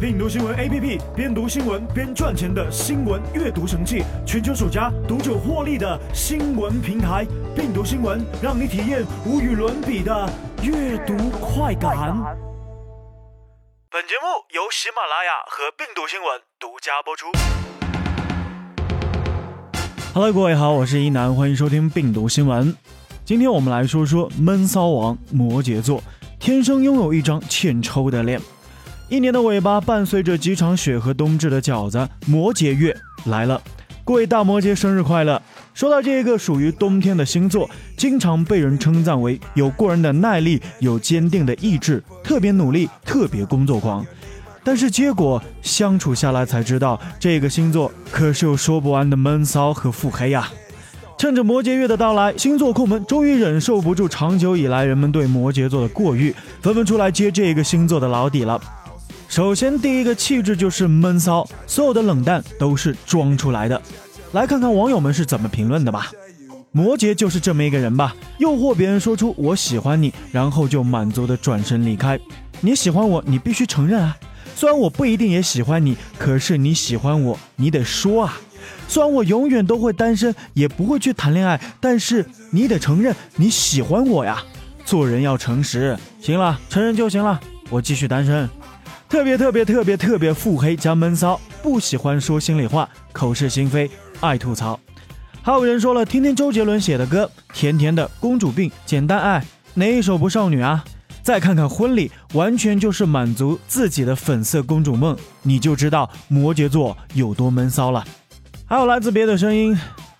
[0.00, 7.26] 病毒新闻 APP，边读新闻边赚钱的新闻阅读神器，全球首家读者获利的新闻平台。
[7.56, 10.30] 病毒新闻让你体验无与伦比的
[10.62, 11.90] 阅读快感。
[13.90, 17.26] 本节目由喜马拉雅和病毒新闻独家播出。
[20.14, 22.72] Hello，各位好，我是一楠，欢迎收听病毒新闻。
[23.24, 26.00] 今天我们来说说闷骚王摩羯座，
[26.38, 28.40] 天生拥有一张欠抽的脸。
[29.08, 32.94] 一年的尾巴伴随着几场雪和冬至的饺子，摩羯月
[33.24, 33.58] 来了，
[34.04, 35.40] 各位大摩羯生日快乐！
[35.72, 44.04] 说到这个属于冬天的星座，经常被人称赞为有过人的耐力，有坚定的意志，特别努力，特别工作狂。
[44.62, 50.50] 但是结果相处下来才知道，这个星座可是有说不完的闷骚和腹黑呀。
[51.16, 58.60] 趁着摩羯月的到来，星座控们终于忍受不住长久以来人们对摩羯座的过誉，纷纷出来揭这个星座的老底了。
[59.28, 63.80] 首先，第一个气质就是闷骚，所有的冷淡都是装出来的。
[64.32, 66.10] 来看看网友们是怎么评论的吧。
[66.72, 72.18] 摩羯就是这么一个人吧，诱惑别人说出我喜欢你，然后就满足的转身离开。
[72.62, 74.16] 你喜欢我，你必须承认啊。
[74.56, 78.40] 虽然我不一定也喜欢你，可是你喜欢我，你得说啊。
[78.88, 84.42] 虽然我永远都会单身，也不会去谈恋爱，但是你得承认你喜欢我呀。
[84.86, 85.96] 做人要诚实。
[86.18, 88.48] 行了，承认就行了，我继续单身。
[89.08, 94.78] 特别特别特别特别腹黑加闷骚，不喜欢说心里话，口是心非，爱吐槽。
[95.40, 99.42] 还有人说了，听听周杰伦写的歌，甜甜的公主病，简单爱，
[99.74, 100.84] 哪一首不少女啊？
[101.22, 108.04] 再看看婚礼，完全就是满足自己的粉色公主梦，你就知道摩羯座有多闷骚了。
[108.66, 109.74] 还有来自别的声音，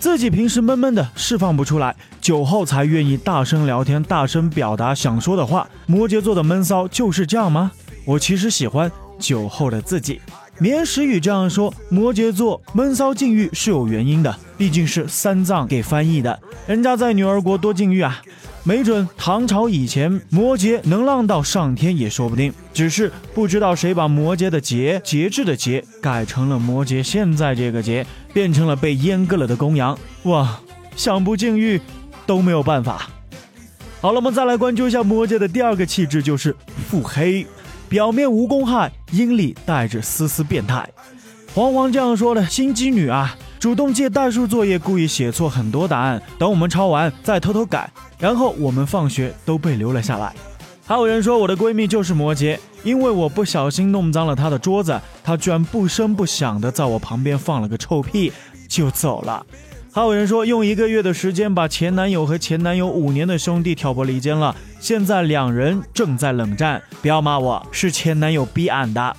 [0.00, 5.68] 自己平时闷闷的，释放不出来，酒后才愿意大声聊天，大声表达想说的话。
[5.86, 7.70] 摩羯座的闷骚就是这样吗？
[8.04, 10.20] 我其实喜欢酒后的自己。
[10.58, 18.22] 绵时雨这样说：摩羯座闷骚禁欲是有原因的，毕竟是三藏给翻译的，人家在女儿国多禁欲啊。
[18.64, 29.98] 没准唐朝以前摩羯能浪到上天也说不定，只是不知道谁把摩羯的节节制的节改成了摩羯现在这个节，变成了被阉割了的公羊。
[30.24, 30.60] 哇，
[30.94, 31.80] 想不禁欲
[32.24, 33.10] 都没有办法。
[34.00, 36.54] 好了，我们再来关注一下摩羯的第二个气质，就是
[36.88, 37.44] 腹黑。
[37.92, 40.88] 表面无公害，阴里带着丝丝变态。
[41.54, 50.32] 黄黄这样说的：“心机女啊，主动借代数作业，故意写错很多答案，等我们抄完再偷偷改，然后我们放学都被留了下来。”
[50.86, 58.32] 还有人说我的闺蜜就是摩羯，因为我不小心弄脏了她的桌子，她居然不声不响的在我旁边放了个臭屁
[58.70, 59.44] 就走了。
[59.94, 66.80] 还有人说，用一个月的时间把前男友和前男友五年的兄弟挑拨离间了，现在两人正在冷战。
[67.02, 69.14] 不要骂我，是前男友逼俺的。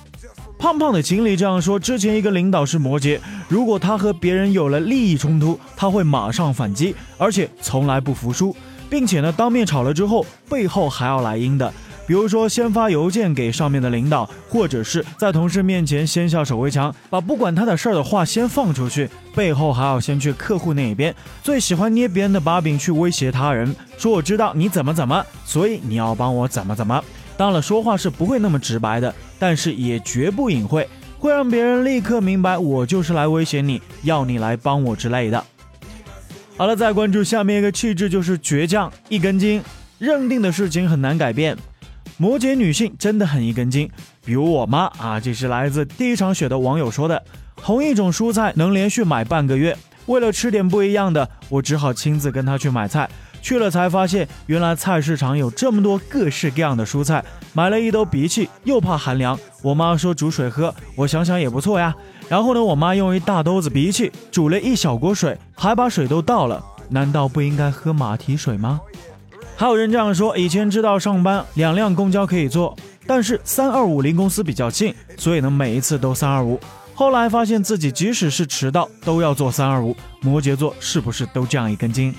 [0.58, 8.56] 胖胖的锦鲤这样说：之前一个领导是摩羯，如果他和别人有了利益冲突，他会马上反击，而且从来不服输，
[8.90, 11.72] 并且呢，当面吵了之后，背后还要来阴的。
[12.06, 21.14] 比如说，先发邮件给上面的领导，或者是在同事面前先下手为强，把不管他的事儿的话先放出去，背后还要先去客户那一边。
[21.42, 27.02] 最喜欢捏别人的把柄去威胁他人，说我知道你怎么怎么，所以你要帮我怎么怎么。
[27.36, 30.86] 当然，说话是不会那么直白的，但是也绝不隐晦，
[31.18, 35.42] 会让别人立刻明白我就是来威胁你，要你来帮我之类的。
[36.56, 39.60] 好了，再关注下面一个气质，就是倔强，一根筋，
[39.98, 41.56] 认定的事情很难改变。
[42.16, 43.90] 摩羯女性真的很一根筋，
[44.24, 47.22] 比如我妈啊，这是来自第一场雪的网友说的。
[47.56, 49.76] 同一种蔬菜能连续买半个月，
[50.06, 53.08] 为了吃点不一样的，我只好亲自跟她去买菜。
[53.42, 57.24] 去了才发现，原来菜市场有这么多各式各样的蔬菜。
[57.52, 61.94] 买了一兜荸荠，又怕寒凉，我妈说煮水喝，我想想也不错呀。
[62.28, 66.64] 然后呢，我妈用一大兜子荸荠煮了一小锅水，还把水都倒了。
[66.90, 68.80] 难道不应该喝马蹄水吗？
[69.56, 72.76] 还有人这样说：以前知道上班两辆公交可以坐，
[73.06, 76.58] 但是三二五离公司比较近，所以呢每一次都三二五。
[76.94, 79.96] 后来发现自己即使是迟到都要坐三二五。
[80.20, 82.14] 摩羯座是不是都这样一根筋？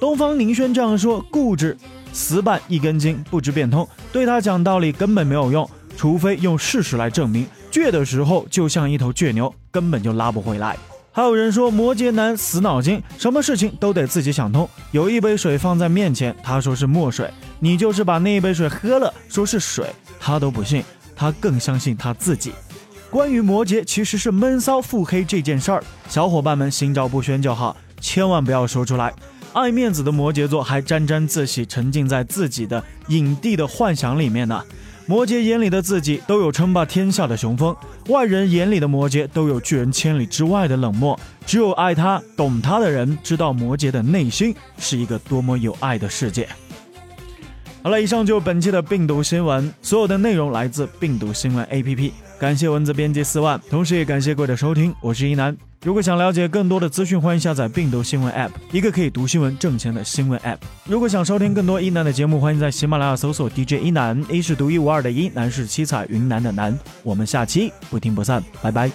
[0.00, 1.76] 东方宁轩这样说：固执、
[2.12, 7.46] 死板、一根筋，不知变通，对他讲道理根本没有用，除非用事实来证明。
[7.70, 10.76] 倔的时候就像一头倔牛，根本就拉不回来。
[11.14, 14.66] 还有人说摩羯男死脑筋，什么事情都得自己想通。
[14.92, 17.30] 有一杯水放在面前，他说是墨水，
[17.60, 20.82] 你就是把那一杯水喝了，说是水，他都不信，
[21.14, 22.52] 他更相信他自己。
[23.10, 29.12] 关于摩羯其实是闷骚腹黑这件事儿，小伙伴们心照不宣就好，千万不要说出来。
[29.52, 34.64] 爱面子的摩羯座还沾沾自喜，沉浸在自己的影帝的幻想里面呢。
[35.06, 37.76] 摩羯眼里的自己都有称霸天下的雄风，
[38.08, 41.18] 外人眼里的摩羯都有拒人千里之外的冷漠。
[41.44, 46.48] 只有爱他、懂他的人知道摩羯的内心是一个多么有爱的世界。
[47.82, 52.12] 好了，以上就是本期的病毒新闻，所有的内容来自病毒新闻 APP。
[52.38, 55.71] 感谢文字编辑四万，同时也感谢各位的收听，我是一南。
[55.82, 60.58] 如果想了解更多的资讯，欢迎下载病毒新闻 App，一个可以读新闻挣钱的新闻 App。
[60.86, 66.78] 如果想收听更多一男的节目，欢迎在喜马拉雅搜索 DJ 一男，一是独一无二的一，男是七彩云南的南。
[67.02, 68.92] 我们下期不听不散，拜拜。